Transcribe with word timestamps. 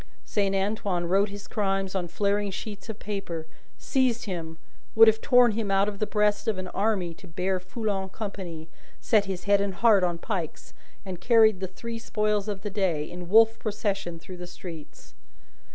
Saint 0.25 0.55
Antoine 0.55 1.05
wrote 1.05 1.29
his 1.29 1.47
crimes 1.47 1.93
on 1.93 2.07
flaring 2.07 2.49
sheets 2.49 2.89
of 2.89 2.97
paper, 2.97 3.45
seized 3.77 4.25
him 4.25 4.57
would 4.95 5.07
have 5.07 5.21
torn 5.21 5.51
him 5.51 5.69
out 5.69 5.87
of 5.87 5.99
the 5.99 6.07
breast 6.07 6.47
of 6.47 6.57
an 6.57 6.69
army 6.69 7.13
to 7.13 7.27
bear 7.27 7.59
Foulon 7.59 8.09
company 8.09 8.67
set 8.99 9.25
his 9.25 9.43
head 9.43 9.61
and 9.61 9.75
heart 9.75 10.03
on 10.03 10.17
pikes, 10.17 10.73
and 11.05 11.21
carried 11.21 11.59
the 11.59 11.67
three 11.67 11.99
spoils 11.99 12.47
of 12.47 12.61
the 12.61 12.71
day, 12.71 13.03
in 13.07 13.29
Wolf 13.29 13.59
procession 13.59 14.17
through 14.17 14.37
the 14.37 14.47
streets. 14.47 15.13